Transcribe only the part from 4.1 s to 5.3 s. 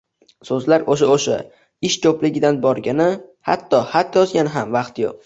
yozgani ham vaqt yoʻq.